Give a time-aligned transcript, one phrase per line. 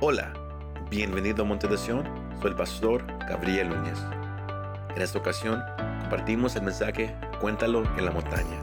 [0.00, 0.32] Hola,
[0.90, 2.04] bienvenido a Monte de Sion,
[2.40, 3.96] soy el pastor Gabriel Núñez.
[4.96, 5.62] En esta ocasión
[6.00, 8.60] compartimos el mensaje Cuéntalo en la montaña,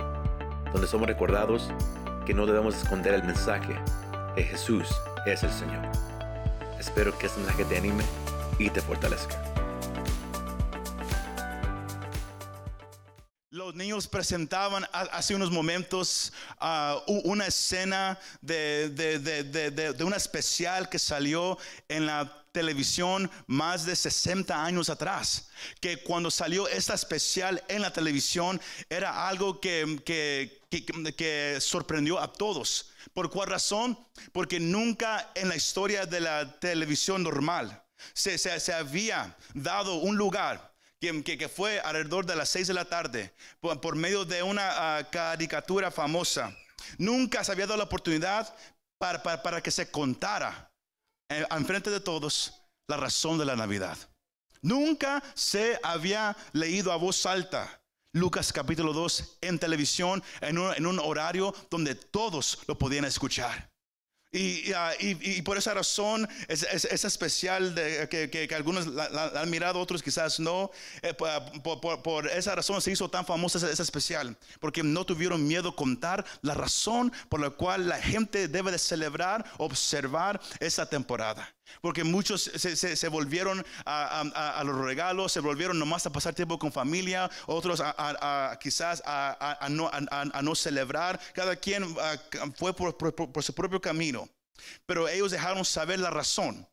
[0.74, 1.72] donde somos recordados
[2.26, 3.74] que no debemos esconder el mensaje
[4.36, 4.94] que Jesús
[5.26, 5.88] es el Señor.
[6.78, 8.04] Espero que este mensaje te anime
[8.60, 9.51] y te fortalezca.
[14.08, 21.00] Presentaban ha- hace unos momentos ah, una escena de- de- de- de una especial que
[21.00, 21.58] salió
[21.90, 25.50] en la televisión más de 60 años atrás.
[25.80, 28.60] Que cuando salió esta especial en la televisión
[28.90, 32.92] era algo que, que- que- que sorprendió a todos.
[33.14, 33.98] ¿Por cuál razón?
[34.32, 37.82] Porque nunca en la historia de la televisión normal
[38.14, 40.71] se, se- se había dado un lugar
[41.02, 45.10] que, fue alrededor de las 6 de la tarde por, por medio de una ah,
[45.10, 46.56] caricatura famosa.
[47.00, 48.54] Nunca se había dado la oportunidad
[49.00, 50.72] para, para- para que se contara
[51.30, 52.54] eh, enfrente de todos
[52.88, 53.98] la razón de la Navidad.
[54.62, 57.82] Nunca se había leído a voz alta
[58.14, 63.71] Lucas capítulo 2 en televisión en un, en un horario donde todos lo podían escuchar.
[64.34, 68.56] Y, ah, y- y por esa razón es, es- es especial de- que, que- que
[68.56, 70.72] algunos la, la- han mirado, otros quizás no.
[71.02, 75.46] Eh, por, por- por- esa razón se hizo tan famosa esa especial, porque no tuvieron
[75.46, 81.54] miedo contar la razón por la cual la gente debe de celebrar, observar esa temporada.
[81.82, 86.12] Porque muchos se, se- se volvieron a, a- a- los regalos, se volvieron nomás a
[86.12, 89.02] pasar tiempo con familia, otros a, quizás
[89.70, 91.20] no, a- no celebrar.
[91.34, 92.16] Cada quien ah,
[92.58, 94.28] fue por- por- por su propio camino.
[94.86, 96.68] Pero ellos dejaron saber la razón.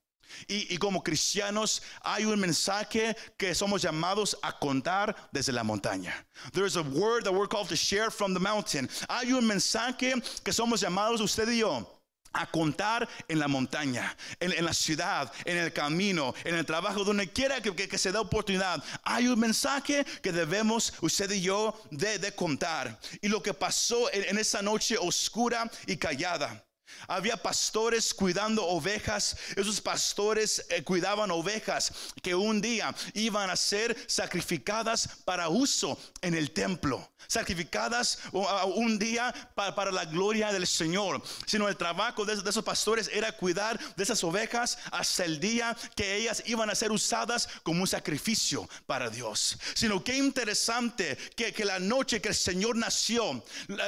[0.46, 6.12] Y, y como cristianos hay un mensaje que somos llamados a contar desde la montaña.
[6.52, 8.90] There is a word that we're called to share from the mountain.
[9.08, 10.12] Hay un mensaje
[10.44, 11.97] que somos llamados usted y yo
[12.32, 17.04] a contar en la montaña, en, en la ciudad, en el camino, en el trabajo,
[17.04, 18.82] donde quiera que, se dé oportunidad.
[19.02, 22.98] Hay un mensaje que debemos usted y yo de, de contar.
[23.20, 26.67] Y lo que pasó en esa noche oscura y callada.
[27.06, 29.36] Había pastores cuidando ovejas.
[29.56, 36.34] Esos pastores eh, cuidaban ovejas que un día iban a ser sacrificadas para uso en
[36.34, 37.10] el templo.
[37.26, 41.22] Sacrificadas un día pa- para la gloria del Señor.
[41.46, 46.16] Sino el trabajo de, esos pastores era cuidar de esas ovejas hasta el día que
[46.16, 49.58] ellas iban a ser usadas como un sacrificio para Dios.
[49.74, 53.44] Sino qué interesante que, la noche que el Señor nació,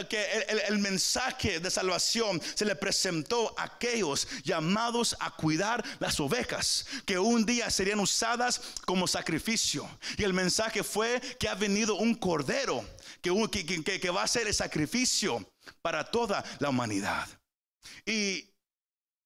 [0.09, 5.85] que el, el- el mensaje de salvación se le presentó a aquellos llamados a cuidar
[5.99, 9.89] las ovejas que un día serían usadas como sacrificio.
[10.19, 12.85] Y el mensaje fue que ha venido un cordero
[13.23, 15.47] que, que- que- que va a ser el sacrificio
[15.83, 17.29] para toda la humanidad.
[18.05, 18.50] Y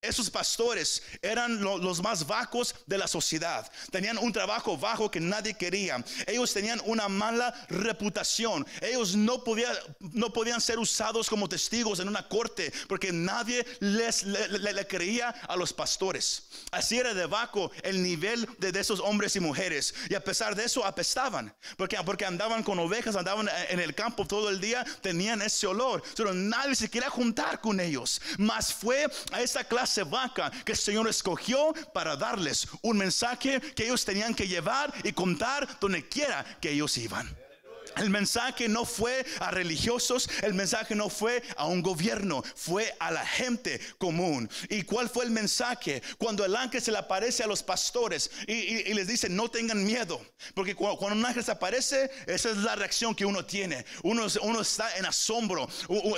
[0.04, 3.70] esos pastores eran lo- los más bajos de la sociedad.
[3.90, 6.04] Tenían un trabajo bajo que nadie quería.
[6.26, 8.66] Ellos tenían una mala reputación.
[8.80, 14.24] Ellos no podían, no podían ser usados como testigos en una corte porque nadie les
[14.24, 16.44] le, creía a los pastores.
[16.70, 19.94] Así era de bajo el nivel de, esos hombres y mujeres.
[20.10, 24.26] Y a pesar de eso apestaban porque, porque andaban con ovejas, andaban en el campo
[24.26, 26.02] todo el día, tenían ese olor.
[26.16, 28.20] Pero nadie se quería juntar con ellos.
[28.38, 33.84] Mas fue a esa clase vaca que el Señor escogió para darles un mensaje que
[33.84, 37.43] ellos tenían que llevar y contar donde quiera que ellos iban.
[37.96, 43.10] El mensaje no fue a religiosos, el mensaje no fue a un gobierno, fue a
[43.10, 44.48] la gente común.
[44.68, 46.02] ¿Y cuál fue el mensaje?
[46.18, 50.20] Cuando el ángel se le aparece a los pastores y, les dice, no tengan miedo,
[50.54, 53.84] porque cu- cuando un ángel se aparece, esa es la reacción que uno tiene.
[54.02, 54.26] Uno,
[54.60, 55.68] está en asombro,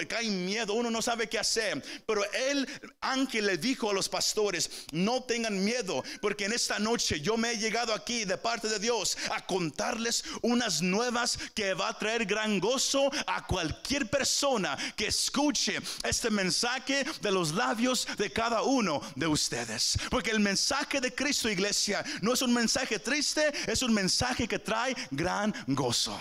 [0.08, 1.82] cae miedo, uno no sabe qué hacer.
[2.06, 2.68] Pero el
[3.00, 7.52] ángel le dijo a los pastores, no tengan miedo, porque en esta noche yo me
[7.52, 12.24] he llegado aquí de parte de Dios a contarles unas nuevas que va a traer
[12.24, 19.00] gran gozo a cualquier persona que escuche este mensaje de los labios de cada uno
[19.14, 19.98] de ustedes.
[20.10, 24.58] Porque el mensaje de Cristo, iglesia, no es un mensaje triste, es un mensaje que
[24.58, 26.18] trae gran gozo.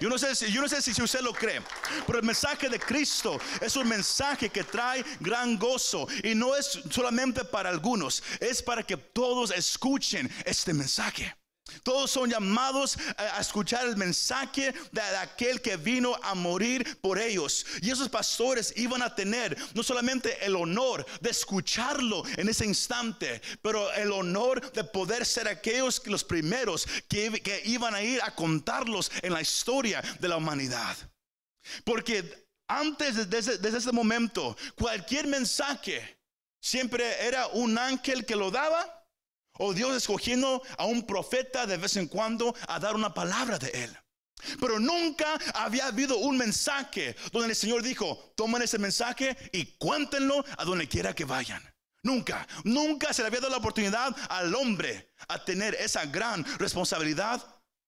[0.00, 1.60] Yo no sé si, yo no sé si, si usted lo cree,
[2.06, 6.80] pero el mensaje de Cristo es un mensaje que trae gran gozo y no es
[6.90, 11.34] solamente para algunos, es para que todos escuchen este mensaje.
[11.82, 17.64] Todos son llamados a escuchar el mensaje de aquel que vino a morir por ellos.
[17.80, 23.40] Y esos pastores iban a tener no solamente el honor de escucharlo en ese instante,
[23.62, 28.34] pero el honor de poder ser aquellos que- los primeros que, iban a ir a
[28.34, 30.96] contarlos en la historia de la humanidad.
[31.84, 36.18] Porque antes de- desde, desde ese momento, cualquier mensaje
[36.60, 39.01] siempre era un ángel que lo daba
[39.62, 43.70] o Dios escogiendo a un profeta de vez en cuando a dar una palabra de
[43.84, 43.96] él.
[44.58, 50.44] Pero nunca había habido un mensaje donde el Señor dijo, tomen ese mensaje y cuéntenlo
[50.58, 51.62] a donde quiera que vayan.
[52.02, 57.40] Nunca, nunca se le había dado la oportunidad al hombre a tener esa gran responsabilidad.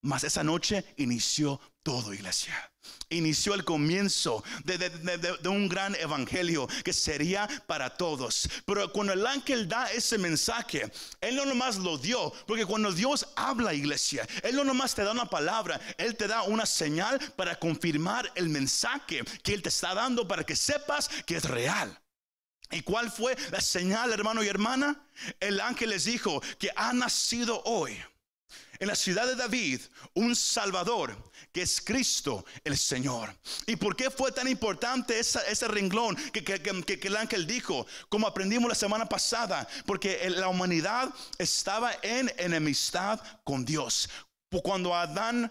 [0.04, 2.70] Mas esa noche inició todo, iglesia.
[3.08, 8.46] Inició el comienzo de, un gran evangelio que sería para todos.
[8.66, 10.92] Pero cuando el ángel da ese mensaje,
[11.22, 15.12] él no nomás lo dio, porque cuando Dios habla, iglesia, él no nomás te da
[15.12, 19.94] una palabra, él te da una señal para confirmar el mensaje que él te está
[19.94, 21.98] dando para que sepas que es real.
[22.70, 25.08] ¿Y cuál fue la señal, hermano y hermana?
[25.40, 27.98] El ángel les dijo que ha nacido hoy
[28.84, 29.80] en la ciudad de David
[30.12, 31.16] un Salvador
[31.52, 33.34] que es Cristo el Señor.
[33.66, 37.86] ¿Y por qué fue tan importante ese renglón que, que, el ángel dijo?
[38.10, 41.08] Como aprendimos la semana pasada, porque la humanidad
[41.38, 44.10] estaba en enemistad con Dios.
[44.62, 45.50] Cuando Adán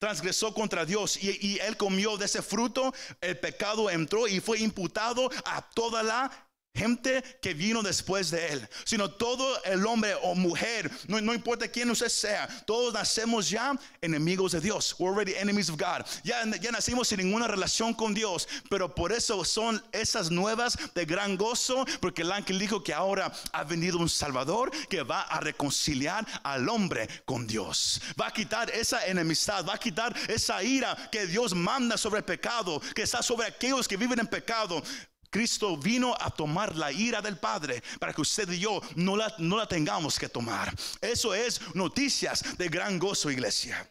[0.00, 4.58] transgresó contra Dios y, y, él comió de ese fruto, el pecado entró y fue
[4.58, 6.47] imputado a toda la
[6.78, 11.68] gente que vino después de él, sino todo el hombre o mujer, no, no, importa
[11.68, 14.94] quién usted sea, todos nacemos ya enemigos de Dios.
[14.98, 16.06] We're already enemies of God.
[16.22, 21.04] Ya, ya nacimos sin ninguna relación con Dios, pero por eso son esas nuevas de
[21.04, 25.40] gran gozo, porque el ángel dijo que ahora ha venido un Salvador que va a
[25.40, 28.00] reconciliar al hombre con Dios.
[28.20, 32.24] Va a quitar esa enemistad, va a quitar esa ira que Dios manda sobre el
[32.24, 34.82] pecado, que está sobre aquellos que viven en pecado.
[35.30, 39.34] Cristo vino a tomar la ira del Padre para que usted y yo no la,
[39.38, 40.74] no la tengamos que tomar.
[41.00, 43.88] Eso es noticias de gran gozo, iglesia.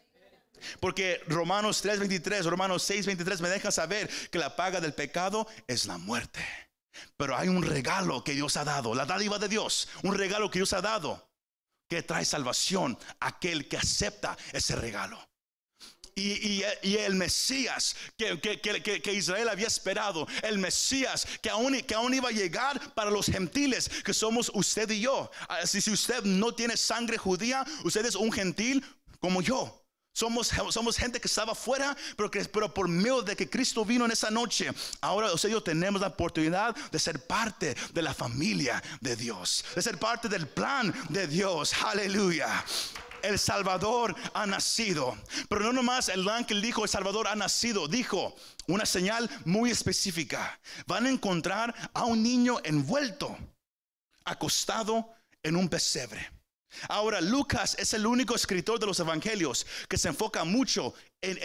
[0.79, 5.97] Porque Romanos 3:23, Romanos 6:23 me deja saber que la paga del pecado es la
[5.97, 6.43] muerte.
[7.15, 10.59] Pero hay un regalo que Dios ha dado, la dádiva de Dios, un regalo que
[10.59, 11.27] Dios ha dado
[11.87, 15.19] que trae salvación a aquel que acepta ese regalo
[16.17, 22.31] y, el Mesías que, Israel había esperado, el Mesías que aún, que aún iba a
[22.31, 25.29] llegar para los gentiles, que somos usted y yo.
[25.47, 28.83] Así si usted no tiene sangre judía, usted es un gentil
[29.19, 29.83] como yo.
[30.13, 34.03] Somos, somos gente que estaba fuera, pero, que, pero por medio de que Cristo vino
[34.03, 38.15] en esa noche, ahora usted y yo tenemos la oportunidad de ser parte de la
[38.15, 41.71] familia de Dios, de ser parte del plan de Dios.
[41.83, 42.65] Aleluya
[43.23, 45.17] el Salvador ha nacido.
[45.49, 48.35] Pero no nomás el ángel dijo, el Salvador ha nacido, dijo
[48.67, 50.59] una señal muy específica.
[50.85, 53.37] Van a encontrar a un niño envuelto,
[54.25, 56.31] acostado en un pesebre.
[56.89, 61.37] Ahora, Lucas es el único escritor de los evangelios que se enfoca mucho en,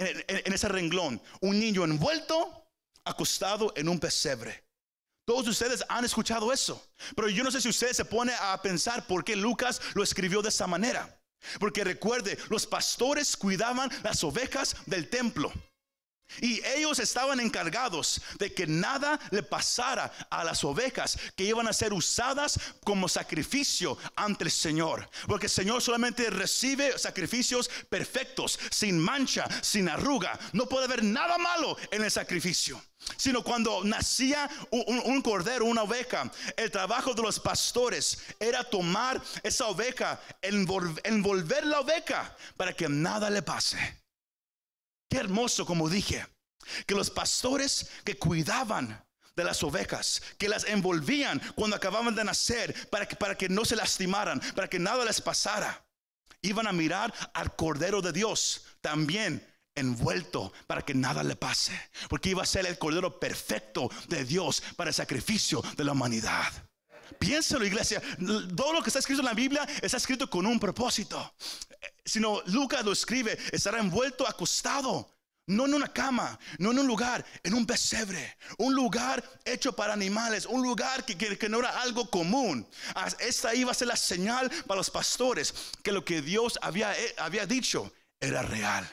[0.52, 1.22] ese renglón.
[1.40, 2.66] Un niño envuelto,
[3.04, 4.64] acostado en un pesebre.
[5.24, 6.84] Todos ustedes han escuchado eso,
[7.14, 10.42] pero yo no sé si ustedes se pone a pensar por qué Lucas lo escribió
[10.42, 11.21] de esa manera.
[11.58, 15.52] Porque recuerde, los pastores cuidaban las ovejas del templo.
[16.40, 21.72] Y ellos estaban encargados de que nada le pasara a las ovejas que iban a
[21.72, 25.08] ser usadas como sacrificio ante el Señor.
[25.26, 30.38] Porque el Señor solamente recibe sacrificios perfectos, sin mancha, sin arruga.
[30.52, 32.82] No puede haber nada malo en el sacrificio
[33.16, 39.66] sino cuando nacía un, cordero, una oveja, el trabajo de los pastores era tomar esa
[39.66, 44.01] oveja, envolver la oveja para que nada le pase.
[45.12, 46.26] Qué hermoso, como dije,
[46.86, 49.04] que los pastores que cuidaban
[49.36, 53.66] de las ovejas, que las envolvían cuando acababan de nacer, para que, para que no
[53.66, 55.84] se lastimaran, para que nada les pasara,
[56.40, 61.78] iban a mirar al Cordero de Dios también envuelto para que nada le pase,
[62.08, 66.50] porque iba a ser el cordero perfecto de Dios para el sacrificio de la humanidad.
[67.12, 68.02] Piénselo, iglesia.
[68.56, 71.34] Todo lo que está escrito en la Biblia está escrito con un propósito.
[72.04, 75.08] Sino Lucas lo escribe, estará envuelto, acostado.
[75.44, 79.92] No en una cama, no en un lugar, en un pesebre, un lugar hecho para
[79.92, 82.64] animales, un lugar que, que, no era algo común.
[82.94, 85.52] Ah, esta iba a ser la señal para los pastores
[85.82, 88.88] que lo que Dios había, eh, había dicho era real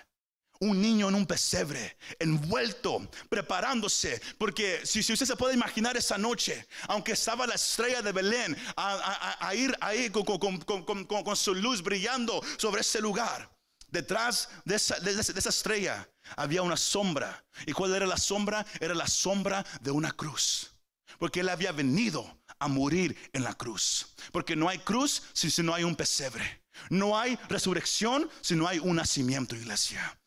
[0.59, 4.21] un niño en un pesebre, envuelto, preparándose.
[4.37, 8.57] Porque si, si, usted se puede imaginar esa noche, aunque estaba la estrella de Belén
[8.75, 13.49] a, ir ahí con, con, su luz brillando sobre ese lugar,
[13.87, 17.45] detrás de esa, de esa estrella había una sombra.
[17.65, 18.65] ¿Y cuál era la sombra?
[18.79, 20.73] Era la sombra de una cruz.
[21.17, 24.07] Porque él había venido a morir en la cruz.
[24.31, 26.63] Porque no hay cruz si no hay un pesebre.
[26.89, 30.19] No hay resurrección si no hay un nacimiento, iglesia.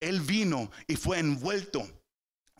[0.00, 1.86] Él vino y fue envuelto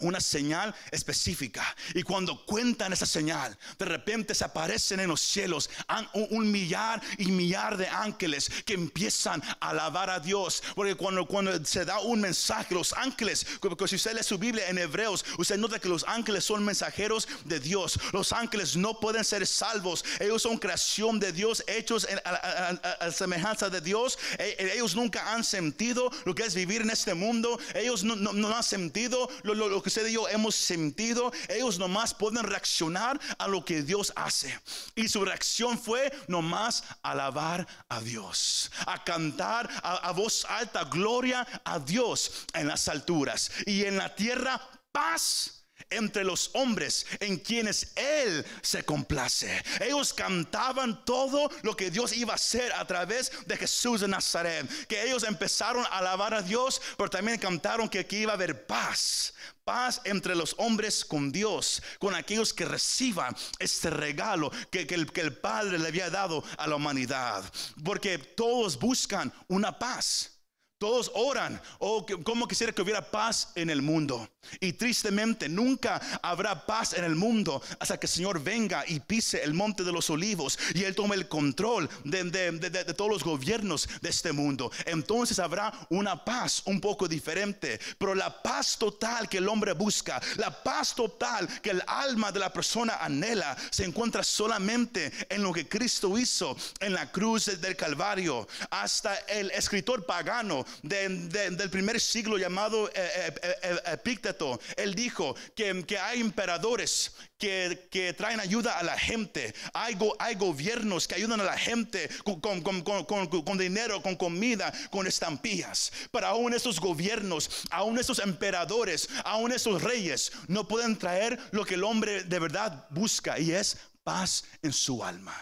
[0.00, 1.64] una señal específica.
[1.94, 5.70] Y cuando cuentan esa señal, de repente se aparecen en los cielos
[6.12, 10.62] un, millar y millar de ángeles que empiezan a alabar a Dios.
[10.74, 14.68] Porque cuando, cuando se da un mensaje, los ángeles, porque si usted lee su Biblia
[14.68, 17.98] en Hebreos, usted nota que los ángeles son mensajeros de Dios.
[18.12, 20.04] Los ángeles no pueden ser salvos.
[20.18, 24.18] Ellos son creación de Dios, hechos a, semejanza de Dios.
[24.38, 27.58] E, e, ellos nunca han sentido lo que es vivir en este mundo.
[27.74, 32.44] Ellos no, no, han sentido lo que usted y yo hemos sentido, ellos nomás pueden
[32.44, 34.56] reaccionar a lo que Dios hace.
[34.94, 41.46] Y su reacción fue nomás alabar a Dios, a cantar a, a voz alta gloria
[41.64, 44.60] a Dios en las alturas y en la tierra
[44.92, 49.62] paz entre los hombres en quienes Él se complace.
[49.80, 54.66] Ellos cantaban todo lo que Dios iba a hacer a través de Jesús de Nazaret.
[54.86, 58.66] Que ellos empezaron a alabar a Dios, pero también cantaron que aquí iba a haber
[58.66, 59.34] paz.
[59.64, 65.36] Paz entre los hombres con Dios, con aquellos que reciban este regalo que, que el
[65.36, 67.44] Padre le había dado a la humanidad.
[67.84, 70.39] Porque todos buscan una paz.
[70.80, 74.26] Todos oran, oh, como quisiera que hubiera paz en el mundo.
[74.60, 79.44] Y tristemente nunca habrá paz en el mundo hasta que el Señor venga y pise
[79.44, 84.08] el monte de los olivos y Él tome el control de, todos los gobiernos de
[84.08, 84.72] este mundo.
[84.86, 87.78] Entonces habrá una paz un poco diferente.
[87.98, 92.40] Pero la paz total que el hombre busca, la paz total que el alma de
[92.40, 97.76] la persona anhela, se encuentra solamente en lo que Cristo hizo en la cruz del
[97.76, 98.48] Calvario.
[98.70, 105.98] Hasta el escritor pagano del primer siglo llamado eh, eh, eh, Epícteto, él dijo que,
[105.98, 109.94] hay emperadores que, traen ayuda a la gente, hay,
[110.34, 115.92] gobiernos que ayudan a la gente con, con, dinero, con comida, con estampillas.
[116.10, 121.74] Pero aún esos gobiernos, aún esos emperadores, aún esos reyes no pueden traer lo que
[121.74, 125.36] el hombre de verdad busca y es paz en su alma.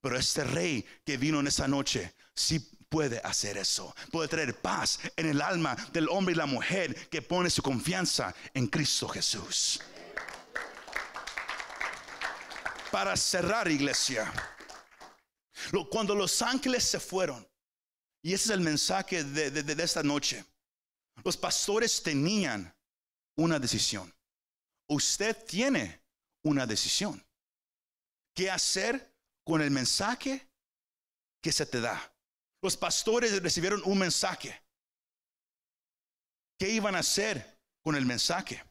[0.00, 3.92] Pero este rey que vino en esa noche, sí puede hacer eso.
[4.12, 8.32] Puede traer paz en el alma del hombre y la mujer que pone su confianza
[8.54, 9.80] en Cristo Jesús.
[12.92, 14.32] Para cerrar, iglesia,
[15.90, 17.44] cuando los ángeles se fueron,
[18.22, 20.44] y ese es el mensaje de, de esta noche,
[21.24, 22.72] los pastores tenían
[23.34, 24.14] una decisión.
[24.86, 26.00] Usted tiene
[26.44, 27.20] una decisión.
[28.32, 30.48] ¿Qué hacer con el mensaje
[31.42, 32.13] que se te da?
[32.64, 34.58] Los pastores recibieron un mensaje.
[36.58, 38.64] ¿Qué iban a hacer con el mensaje?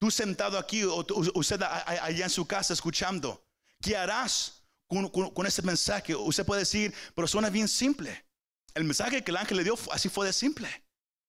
[0.00, 3.44] Tú sentado aquí o usted allá en su casa escuchando,
[3.82, 6.14] ¿qué harás con, ese mensaje?
[6.14, 8.26] Usted puede decir, pero suena bien simple.
[8.74, 10.68] El mensaje que el ángel le dio así fue de simple.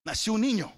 [0.05, 0.71] Nació un niño.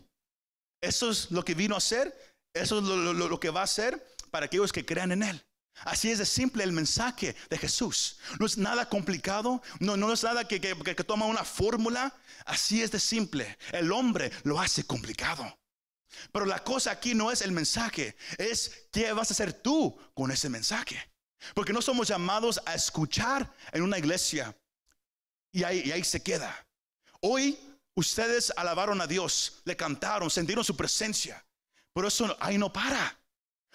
[0.79, 2.17] Eso es lo que vino a hacer.
[2.53, 5.46] Eso es lo que va a hacer para aquellos que crean en él.
[5.86, 8.17] Así es de simple el mensaje de Jesús.
[8.39, 12.13] No es nada complicado, no, no es nada que, que, toma una fórmula.
[12.46, 13.57] Así es de simple.
[13.72, 15.57] El hombre lo hace complicado.
[16.31, 20.31] Pero la cosa aquí no es el mensaje, es qué vas a hacer tú con
[20.31, 20.98] ese mensaje.
[21.53, 24.57] Porque no somos llamados a escuchar en una iglesia
[25.51, 26.65] y ahí, y ahí se queda.
[27.22, 27.57] Hoy
[27.93, 31.46] ustedes alabaron a Dios, le cantaron, sintieron su presencia.
[31.93, 33.16] Pero eso ahí no para.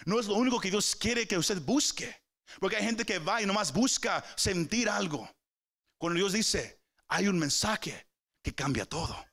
[0.04, 2.22] No es lo único que Dios quiere que usted busque.
[2.60, 5.28] Porque hay gente que va y nomás busca sentir algo.
[5.98, 8.06] Cuando Dios dice, hay un mensaje
[8.42, 9.24] que cambia todo.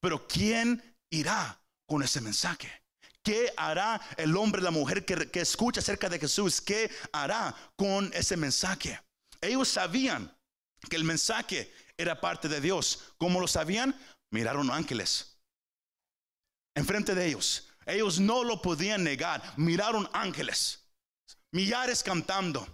[0.00, 2.70] Pero ¿quién irá con ese mensaje?
[3.22, 6.60] ¿Qué hará el hombre, la mujer que, que escucha acerca de Jesús?
[6.60, 9.00] ¿Qué hará con ese mensaje?
[9.40, 10.36] Ellos sabían
[10.90, 13.14] que el mensaje era parte de Dios.
[13.16, 13.98] ¿Cómo lo sabían?
[14.30, 15.34] Miraron ángeles
[16.74, 17.68] enfrente de ellos.
[17.86, 19.42] Ellos no lo podían negar.
[19.56, 20.80] Miraron ángeles,
[21.50, 22.66] millares cantando.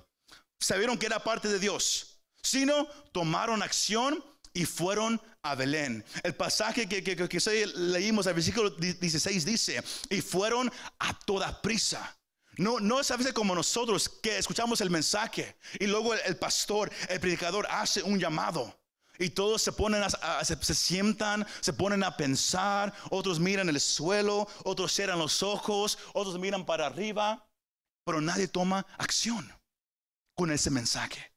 [0.59, 2.23] Sabieron que era parte de Dios.
[2.43, 6.05] Sino tomaron acción y fueron a Belén.
[6.23, 12.17] El pasaje que, que, que, leímos, el versículo 16 dice, y fueron a toda prisa.
[12.57, 16.90] No, no es a veces como nosotros que escuchamos el mensaje y luego el pastor,
[17.09, 18.80] el predicador hace un llamado.
[19.21, 24.49] Y todos se ponen a, se, sientan, se ponen a pensar, otros miran el suelo,
[24.65, 27.47] otros cierran los ojos, otros miran para arriba,
[28.03, 29.53] pero nadie toma acción
[30.35, 31.35] con ese mensaje.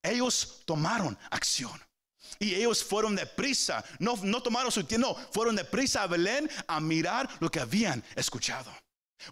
[0.00, 1.72] Ellos tomaron acción.
[2.38, 6.06] Y ellos fueron de prisa, no, no tomaron su tiempo, no, fueron de prisa a
[6.06, 8.72] Belén a mirar lo que habían escuchado.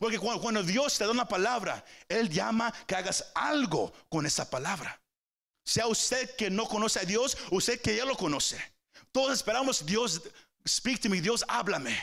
[0.00, 5.00] Porque cuando Dios te da una palabra, Él llama que hagas algo con esa palabra.
[5.70, 8.60] Sea usted que no conoce a Dios, usted que ya lo conoce.
[9.12, 10.20] Todos esperamos, Dios,
[10.66, 11.96] speak to me, Dios háblame.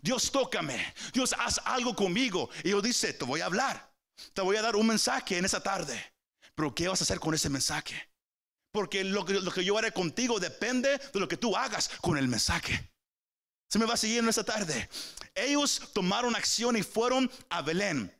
[0.00, 2.50] Dios tócame, Dios haz algo conmigo.
[2.64, 3.94] Y Dios dice, te voy a hablar,
[4.32, 6.04] te voy a dar un mensaje en esa tarde.
[6.56, 7.94] Pero ¿qué vas a hacer con ese mensaje?
[8.72, 12.90] Porque lo que, yo haré contigo depende de lo que tú hagas con el mensaje.
[13.68, 14.88] Se me va siguiendo esta tarde.
[15.36, 18.12] Ellos tomaron acción y fueron a Belén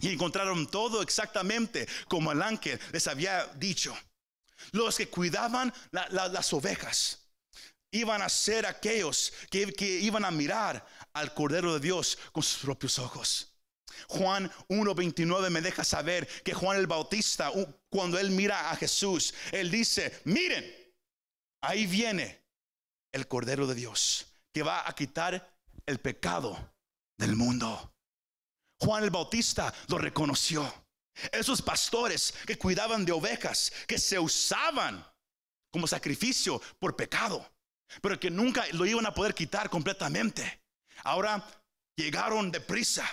[0.00, 3.94] y encontraron todo exactamente como el ángel les había dicho.
[4.72, 7.20] Los que cuidaban las ovejas
[7.90, 12.62] iban a ser aquellos que, que iban a mirar al Cordero de Dios con sus
[12.62, 13.52] propios ojos.
[14.08, 17.50] Juan 1.29 me deja saber que Juan el Bautista,
[17.88, 20.64] cuando él mira a Jesús, él dice, miren,
[21.62, 22.44] ahí viene
[23.12, 25.54] el Cordero de Dios que va a quitar
[25.86, 26.74] el pecado
[27.18, 27.94] del mundo.
[28.80, 30.85] Juan el Bautista lo reconoció.
[31.32, 35.04] Esos pastores que cuidaban de ovejas, que se usaban
[35.70, 37.50] como sacrificio por pecado,
[38.02, 40.62] pero que nunca lo iban a poder quitar completamente.
[41.04, 41.46] Ahora
[41.96, 43.04] llegaron deprisa,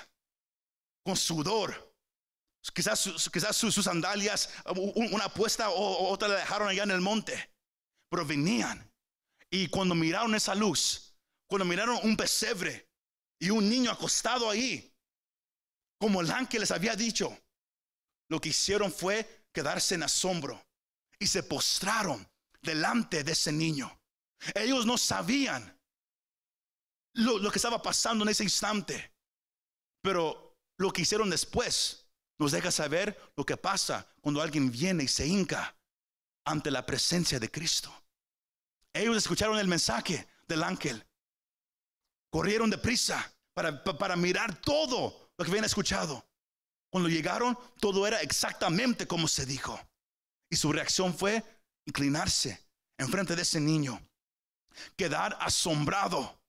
[1.03, 1.93] con sudor.
[2.73, 4.49] Quizás, sus, sandalias,
[4.95, 7.51] una puesta o otra la dejaron allá en el monte.
[8.09, 8.89] Pero venían.
[9.49, 11.13] Y cuando miraron esa luz,
[11.47, 12.89] cuando miraron un pesebre
[13.39, 14.91] y un niño acostado ahí,
[15.99, 17.37] como el ángel les había dicho,
[18.29, 20.63] lo que hicieron fue quedarse en asombro
[21.19, 22.27] y se postraron
[22.61, 23.99] delante de ese niño.
[24.55, 25.79] Ellos no sabían
[27.13, 29.13] lo, que estaba pasando en ese instante,
[30.01, 32.07] pero lo que hicieron después
[32.39, 35.77] nos deja saber lo que pasa cuando alguien viene y se hinca
[36.45, 37.93] ante la presencia de Cristo.
[38.91, 41.05] Ellos escucharon el mensaje del ángel,
[42.29, 46.25] corrieron deprisa para, para mirar todo lo que habían escuchado.
[46.93, 49.79] Cuando llegaron, todo era exactamente como se dijo.
[50.47, 51.43] Y su reacción fue
[51.87, 52.63] inclinarse
[52.99, 53.99] enfrente de ese niño,
[54.95, 56.39] quedar asombrado,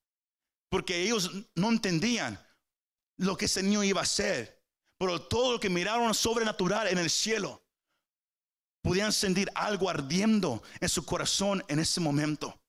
[0.69, 2.39] porque ellos no entendían
[3.17, 4.63] lo que ese niño iba a hacer.
[4.99, 7.65] Pero todo lo que miraron sobrenatural en el cielo,
[8.83, 12.61] podían sentir algo ardiendo en su corazón en ese momento,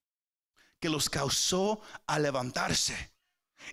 [0.80, 3.12] que los causó a levantarse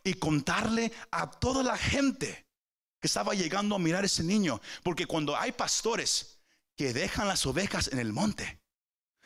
[0.04, 2.46] y contarle a toda la gente
[3.04, 4.62] que estaba llegando a mirar a ese niño.
[4.82, 6.40] Porque cuando hay pastores
[6.78, 8.62] que dejan las ovejas en el monte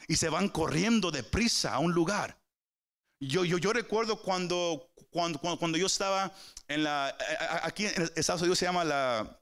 [0.07, 2.41] y se van corriendo deprisa a un lugar.
[3.19, 6.33] Yo, yo, yo recuerdo cuando, cuando, cuando, yo estaba
[6.67, 7.15] en la,
[7.61, 9.39] aquí en Estados Unidos se llama la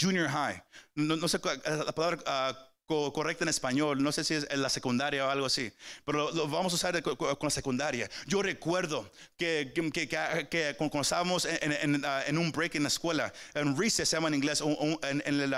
[0.00, 0.62] junior high.
[0.94, 5.26] No, sé la palabra ah, correcta en español, no sé si es en la secundaria
[5.26, 5.72] o algo así,
[6.04, 8.08] pero lo, vamos a usar con, la secundaria.
[8.26, 10.08] Yo recuerdo que, que,
[10.48, 14.28] que, cuando estábamos en, ah, en, un break en la escuela, en recess se llama
[14.28, 15.54] en inglés, en, el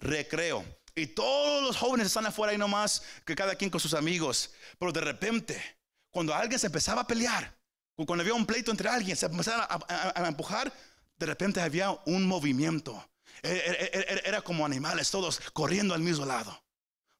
[0.00, 0.64] recreo,
[0.94, 4.92] y todos los jóvenes están afuera ahí nomás, que cada quien con sus amigos, pero
[4.92, 5.62] de repente,
[6.10, 7.56] cuando alguien se empezaba a pelear,
[7.94, 10.72] cuando había un pleito entre alguien, se empezaba a, a empujar,
[11.18, 13.04] de repente había un movimiento.
[13.42, 16.60] E, e, e, era como animales, todos corriendo al mismo lado.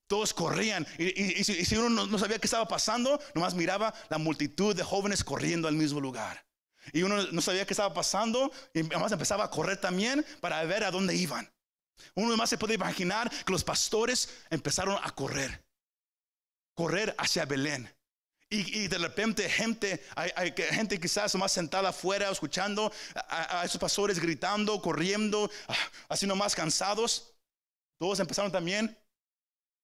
[0.08, 4.82] Todos corrían y, si, uno no, sabía qué estaba pasando, nomás miraba la multitud de
[4.82, 6.46] jóvenes corriendo al mismo lugar.
[6.94, 10.82] Y uno no sabía qué estaba pasando y además empezaba a correr también para ver
[10.82, 11.52] a dónde iban.
[12.14, 15.62] Uno más se puede imaginar que los pastores empezaron a correr,
[16.74, 17.94] correr hacia Belén.
[18.50, 24.18] Y, de repente gente, hay, gente quizás más sentada afuera escuchando a, a, esos pastores
[24.18, 25.76] gritando, corriendo, ah,
[26.08, 27.34] así nomás cansados.
[27.98, 28.96] Todos empezaron también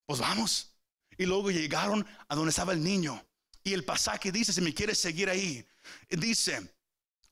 [0.07, 0.75] pues vamos.
[1.17, 3.25] Y luego llegaron a donde estaba el niño.
[3.63, 5.67] Y el pasaje dice, si me quieres seguir ahí,
[6.11, 6.75] dice,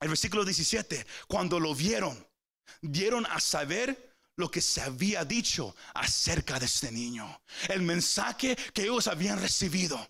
[0.00, 2.26] el versículo 17, cuando lo vieron,
[2.80, 7.40] dieron a saber lo que se había dicho acerca de este niño.
[7.68, 10.08] El mensaje que ellos habían recibido.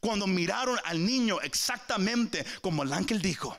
[0.00, 3.56] Cuando miraron al niño exactamente como el ángel dijo,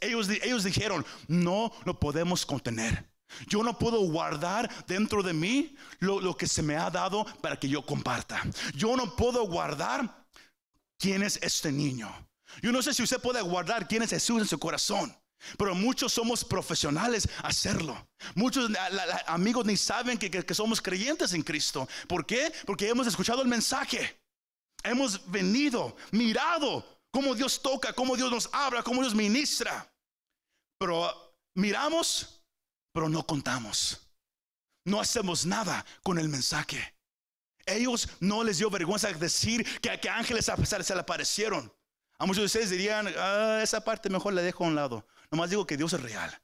[0.00, 3.13] ellos, ellos dijeron, no lo podemos contener.
[3.46, 7.68] Yo no puedo guardar dentro de mí lo, que se me ha dado para que
[7.68, 8.42] yo comparta.
[8.74, 10.26] Yo no puedo guardar
[10.98, 12.10] quién es este niño.
[12.62, 15.14] Yo no sé si usted puede guardar quién es Jesús en su corazón.
[15.58, 18.08] Pero muchos somos profesionales hacerlo.
[18.34, 18.70] Muchos
[19.26, 21.86] amigos ni saben que, que, somos creyentes en Cristo.
[22.08, 22.52] ¿Por qué?
[22.64, 24.18] Porque hemos escuchado el mensaje.
[24.82, 29.90] Hemos venido, mirado cómo Dios toca, cómo Dios nos habla, cómo Dios ministra.
[30.78, 32.43] Pero miramos
[32.94, 34.00] pero no contamos.
[34.84, 36.94] No hacemos nada con el mensaje.
[37.66, 41.72] Ellos no les dio vergüenza decir que, que ángeles se le aparecieron.
[42.18, 45.06] A muchos de ustedes dirían, ah, esa parte mejor la dejo a un lado.
[45.30, 46.40] Nomás digo que Dios es real.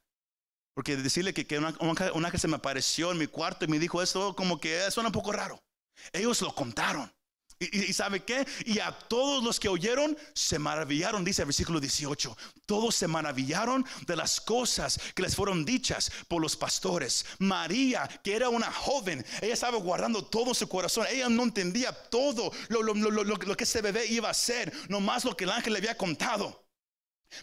[0.73, 4.01] Porque decirle que, que un, ángel se me apareció en mi cuarto y me dijo
[4.01, 5.63] esto, como que suena un poco raro.
[6.11, 7.13] Ellos lo contaron.
[7.61, 8.43] Y, sabe qué?
[8.65, 12.35] Y a todos los que oyeron se maravillaron, dice el versículo 18.
[12.65, 17.23] Todos se maravillaron de las cosas que les fueron dichas por los pastores.
[17.37, 21.05] María, que era una joven, ella estaba guardando todo su corazón.
[21.11, 25.23] Ella no entendía todo lo, lo, lo, lo que ese bebé iba a hacer, nomás
[25.23, 26.67] lo que el ángel le había contado.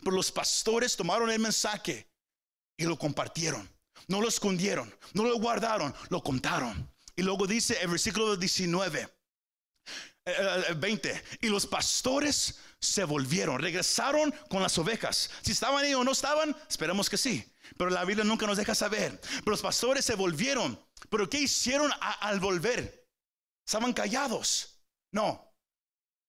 [0.03, 2.11] Pero los pastores tomaron el mensaje
[2.77, 3.71] y lo compartieron.
[4.09, 6.93] No lo escondieron, no lo guardaron, lo contaron.
[7.15, 9.18] Y luego dice el versículo 19
[10.77, 11.09] 20.
[11.09, 15.31] Eh, eh, y los pastores se volvieron, regresaron con las ovejas.
[15.43, 17.53] Si estaban ahí o no estaban, esperamos que sí.
[17.77, 19.21] Pero la Biblia nunca nos deja saber.
[19.45, 20.81] Los pastores se volvieron.
[21.11, 23.09] Pero ¿qué hicieron al volver?
[23.67, 24.81] Estaban callados.
[25.11, 25.55] No,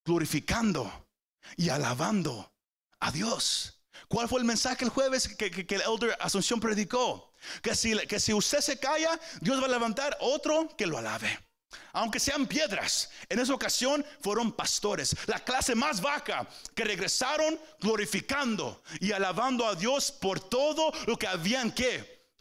[0.05, 1.09] glorificando
[1.57, 2.53] y alabando
[2.99, 3.83] a Dios.
[4.07, 7.33] ¿Cuál fue el mensaje el jueves que, que el elder Asunción predicó?
[7.61, 11.48] Que si, que si usted se calla, Dios va a levantar otro que lo alabe
[11.93, 13.09] aunque sean piedras.
[13.27, 19.75] En esa ocasión fueron pastores, la clase más vaca, que regresaron glorificando y alabando a
[19.75, 21.73] Dios por todo lo que habían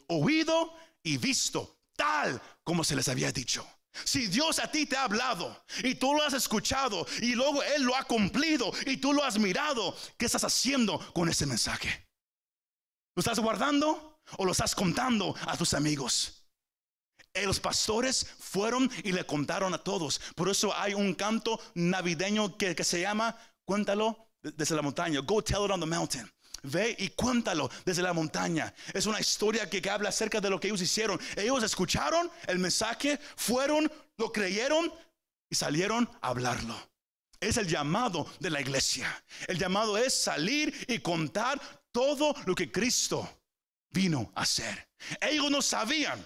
[0.08, 3.66] oído y visto, tal como se les había dicho.
[4.04, 7.82] Si Dios a ti te ha hablado y tú lo has escuchado y luego Él
[7.82, 12.06] lo ha cumplido y tú lo has mirado, ¿qué estás haciendo con ese mensaje?
[13.14, 16.37] ¿Lo estás guardando o lo estás contando a tus amigos?
[17.34, 20.20] Eh, los pastores fueron y le contaron a todos.
[20.34, 25.20] Por eso hay un canto navideño que, se llama Cuéntalo desde la montaña.
[25.20, 26.30] Go tell it on the mountain.
[26.62, 28.74] Ve y cuéntalo desde la montaña.
[28.92, 31.20] Es una historia que, que, habla acerca de lo que ellos hicieron.
[31.36, 34.92] Ellos escucharon el mensaje, fueron, lo creyeron
[35.48, 36.74] y salieron a hablarlo.
[37.40, 39.24] Es el llamado de la iglesia.
[39.46, 41.60] El llamado es salir y contar
[41.92, 43.28] todo lo que Cristo
[43.90, 44.88] vino a hacer.
[45.20, 46.24] Ellos no sabían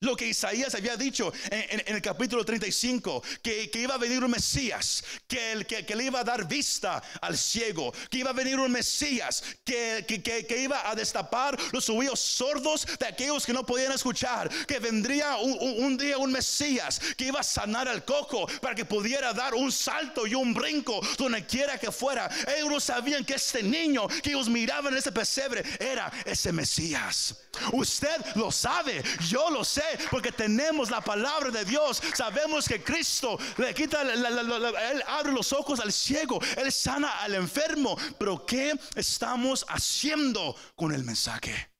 [0.00, 5.02] lo que Isaías había dicho en, el capítulo 35, que, iba a venir un Mesías,
[5.26, 8.70] que, el, que, le iba a dar vista al ciego, que iba a venir un
[8.70, 14.48] Mesías, que, que iba a destapar los oídos sordos de aquellos que no podían escuchar,
[14.66, 19.32] que vendría un, día un Mesías, que iba a sanar al coco para que pudiera
[19.32, 22.30] dar un salto y un brinco donde quiera que fuera.
[22.56, 27.34] Ellos sabían que este niño que ellos miraban en ese pesebre era ese Mesías.
[27.72, 32.02] Usted lo sabe, yo lo sé porque tenemos la palabra de Dios.
[32.14, 37.96] Sabemos que Cristo le quita, Él abre los ojos al ciego, Él sana al enfermo.
[38.18, 41.70] Pero ¿qué estamos haciendo con el mensaje?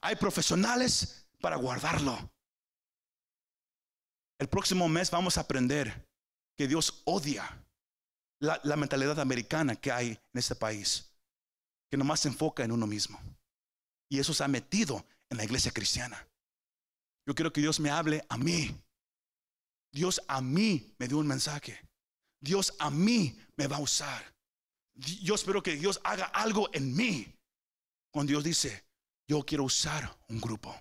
[0.00, 2.30] Hay profesionales para guardarlo.
[4.38, 6.08] El próximo mes vamos a aprender
[6.56, 7.64] que Dios odia
[8.40, 11.14] la, la, mentalidad americana que hay en este país,
[11.88, 13.20] que nomás se enfoca en uno mismo.
[14.08, 16.28] Y eso se ha metido en la iglesia cristiana.
[17.26, 18.74] Yo quiero que Dios me hable a mí.
[19.92, 21.78] Dios a mí me dio un mensaje.
[22.40, 24.34] Dios a mí me va a usar.
[24.94, 27.34] Yo espero que Dios haga algo en mí.
[28.10, 28.84] Cuando Dios dice,
[29.28, 30.74] yo quiero usar un grupo.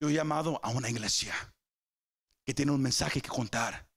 [0.00, 1.34] Yo he llamado a una iglesia
[2.44, 3.88] que tiene un mensaje que contar.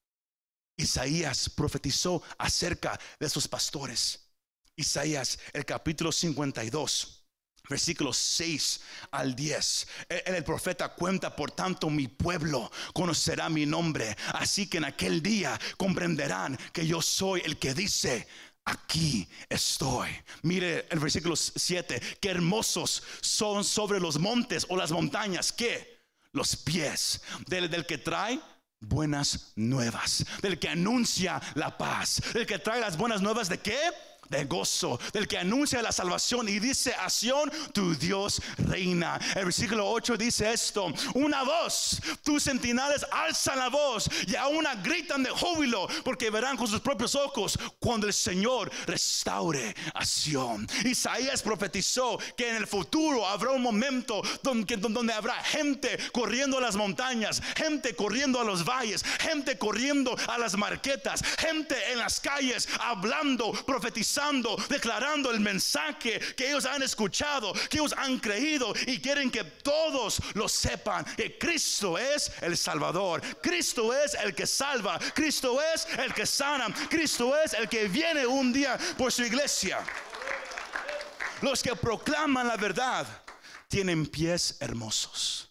[0.78, 4.32] Isaías profetizó acerca de esos pastores.
[4.76, 7.23] Isaías, el capítulo 52
[7.70, 9.88] versículos 6 al 10.
[10.10, 14.16] En el profeta cuenta, por tanto, mi pueblo conocerá mi nombre.
[14.34, 18.28] Así que en aquel día comprenderán que yo soy el que dice,
[18.66, 20.10] aquí estoy.
[20.42, 26.02] Mire el versículo 7, que hermosos son sobre los montes o las montañas, que
[26.34, 28.40] los pies del, del que trae
[28.82, 33.80] buenas nuevas, del que anuncia la paz, del que trae las buenas nuevas de qué?
[34.30, 37.10] De gozo, del que anuncia la salvación y dice, a
[37.72, 39.20] tu Dios reina.
[39.36, 44.76] El versículo 8 dice esto, una voz, tus sentinales alzan la voz y a una
[44.76, 50.04] gritan de júbilo porque verán con sus propios ojos cuando el Señor restaure a.
[50.86, 56.62] Isaías profetizó que en el futuro habrá un momento donde, donde habrá gente corriendo a
[56.62, 62.20] las montañas, gente corriendo a los valles, gente corriendo a las marquetas, gente en las
[62.20, 64.13] calles hablando, profetizando
[64.70, 70.22] declarando el mensaje que ellos han escuchado, que ellos han creído y quieren que todos
[70.34, 76.14] lo sepan, que Cristo es el Salvador, Cristo es el que salva, Cristo es el
[76.14, 79.80] que sana, Cristo es el que viene un día por su iglesia.
[81.42, 83.06] Los que proclaman la verdad
[83.68, 85.50] tienen pies hermosos.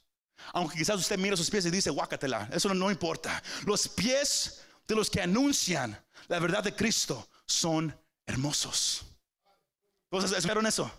[0.54, 3.42] Aunque quizás usted mira sus pies y dice, guácatela, eso no importa.
[3.64, 5.98] Los pies de los que anuncian
[6.28, 7.94] la verdad de Cristo son
[8.32, 9.04] hermosos.
[10.10, 10.90] Entonces, ¿esperaron eso?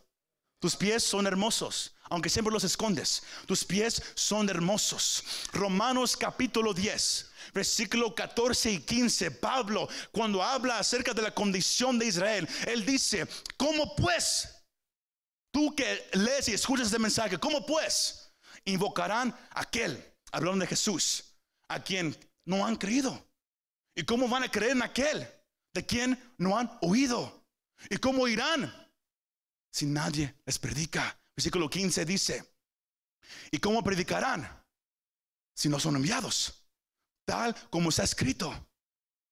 [0.59, 1.93] Tus pies son hermosos.
[2.09, 3.23] aunque siempre los escondes.
[3.47, 5.23] Tus pies son hermosos.
[5.51, 9.31] Romanos capítulo 10, versículo 14 y 15.
[9.31, 14.47] Pablo, cuando habla acerca de la condición de Israel, él dice, ¿cómo pues?
[15.51, 18.31] Tú que lees y escuchas este mensaje, ¿cómo pues?
[18.65, 21.35] Invocarán a aquel, hablando de Jesús,
[21.67, 22.15] a quien
[22.45, 23.27] no han creído.
[23.95, 25.27] ¿Y cómo van a creer en aquel
[25.73, 27.45] de quien no han oído?
[27.89, 28.71] ¿Y cómo irán
[29.71, 31.19] si nadie les predica?
[31.35, 32.55] Versículo 15 dice,
[33.51, 34.47] ¿y cómo predicarán
[35.55, 36.63] si no son enviados?
[37.25, 38.69] Tal como está escrito,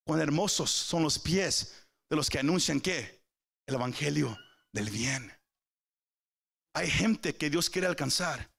[0.05, 3.23] cuán hermosos son los pies de los que anuncian que
[3.67, 4.37] el Evangelio
[4.71, 5.31] del bien.
[6.73, 8.49] Hay gente que Dios quiere alcanzar,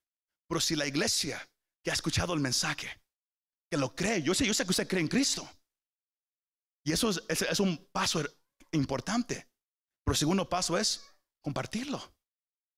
[0.47, 1.49] pero si la iglesia
[1.83, 2.89] que ha escuchado el mensaje,
[3.71, 5.49] que lo cree, yo sé, yo sé que usted cree en Cristo,
[6.85, 8.23] y eso es, un paso
[8.73, 9.49] importante,
[10.05, 11.05] pero el segundo paso es
[11.41, 12.01] compartirlo.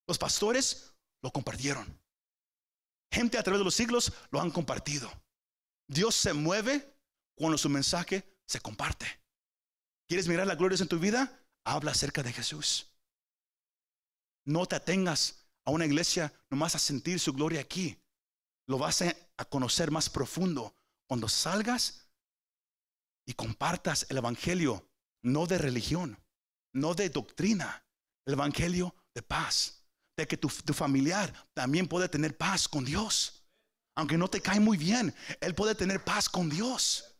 [0.06, 2.00] Los pastores lo compartieron.
[3.10, 5.10] Gente a través de los siglos lo han compartido.
[5.88, 6.98] Dios se mueve
[7.34, 9.06] cuando su mensaje se comparte.
[10.06, 11.40] ¿Quieres mirar la gloria en tu vida?
[11.64, 12.92] Habla acerca de Jesús.
[14.44, 17.98] No te atengas a una iglesia nomás a sentir su gloria aquí.
[18.66, 22.03] Lo vas a conocer más profundo cuando salgas
[23.26, 24.88] y compartas el evangelio,
[25.22, 26.18] no de religión,
[26.72, 27.86] no de doctrina,
[28.26, 29.84] el evangelio de paz,
[30.16, 33.44] de que tu, familiar también puede tener paz con Dios.
[33.96, 37.16] Aunque no te cae muy bien, él puede tener paz con Dios.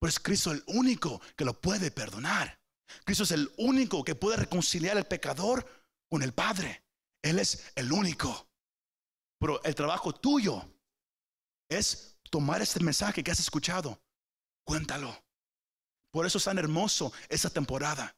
[0.00, 2.60] Pues Cristo el único que lo puede perdonar.
[3.04, 5.66] Cristo es el único que puede reconciliar al pecador
[6.10, 6.84] con el Padre.
[7.22, 8.48] Él es el único.
[9.38, 10.64] Pero el trabajo tuyo
[11.68, 14.00] es tomar este mensaje que has escuchado.
[14.64, 15.16] Cuéntalo.
[16.10, 18.16] Por eso es tan hermoso esa temporada.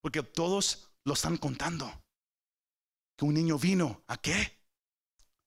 [0.00, 1.90] Porque todos lo están contando.
[3.16, 4.58] Que un niño vino a qué?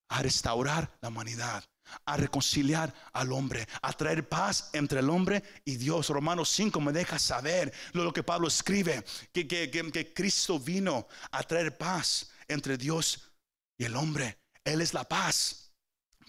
[0.08, 1.64] A restaurar la humanidad
[2.04, 6.08] a reconciliar al hombre, a traer paz entre el hombre y Dios.
[6.08, 11.76] Romanos 5 me deja saber lo que Pablo escribe, que, que, Cristo vino a traer
[11.76, 13.32] paz entre Dios
[13.78, 14.38] y el hombre.
[14.64, 15.72] Él es la paz.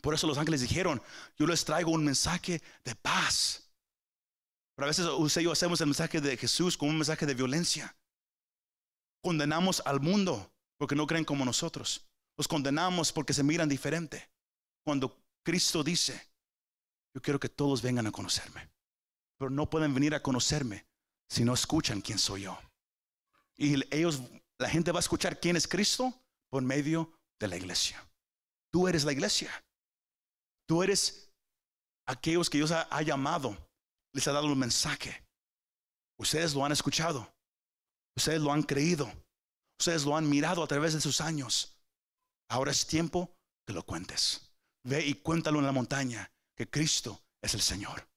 [0.01, 1.01] Por eso los ángeles dijeron,
[1.37, 3.70] yo les traigo un mensaje de paz.
[4.81, 7.35] Pero a veces usted y yo hacemos el mensaje de Jesús como un mensaje de
[7.35, 7.95] violencia.
[9.21, 12.09] Condenamos al mundo porque no creen como nosotros.
[12.35, 14.27] Los condenamos porque se miran diferente.
[14.83, 16.19] Cuando Cristo dice,
[17.13, 18.71] yo quiero que todos vengan a conocerme,
[19.37, 20.87] pero no pueden venir a conocerme
[21.29, 22.57] si no escuchan quién soy yo.
[23.57, 24.19] Y ellos,
[24.57, 26.11] la gente va a escuchar quién es Cristo
[26.49, 28.03] por medio de la iglesia.
[28.71, 29.63] Tú eres la iglesia.
[30.65, 31.31] Tú eres
[32.07, 33.55] aquellos que Dios ha, llamado,
[34.13, 35.23] les ha dado un mensaje.
[36.17, 37.33] Ustedes lo han escuchado.
[38.15, 39.11] Ustedes lo han creído.
[39.79, 41.77] Ustedes lo han mirado a través de sus años.
[42.49, 44.51] Ahora es tiempo que lo cuentes.
[44.83, 48.07] Ve y cuéntalo en la montaña que Cristo es el Señor.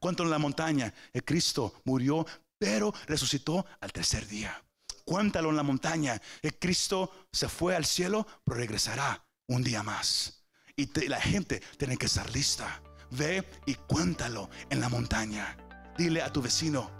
[0.00, 2.26] Cuéntalo en la montaña que Cristo murió,
[2.58, 4.60] pero resucitó al tercer día.
[5.04, 10.44] Cuéntalo en la montaña que Cristo se fue al cielo, pero regresará un día más.
[10.74, 12.82] Y la gente tiene que estar lista.
[13.12, 15.56] Ve y cuéntalo en la montaña.
[15.98, 16.90] Dile a tu vecino,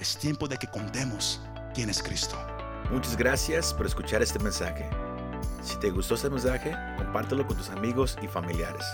[0.00, 1.40] es tiempo de que contemos
[1.72, 2.36] quién es Cristo.
[2.90, 4.88] Muchas gracias por escuchar este mensaje.
[5.62, 8.84] Si te gustó este mensaje, compártelo con tus amigos y familiares.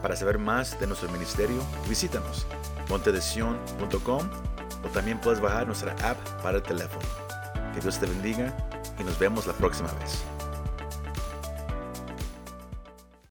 [0.00, 2.46] Para saber más de nuestro ministerio, visítanos
[2.88, 4.28] montedesion.com
[4.84, 7.06] o también puedes bajar nuestra app para el teléfono.
[7.74, 8.56] Que Dios te bendiga
[8.98, 10.24] y nos vemos la próxima vez.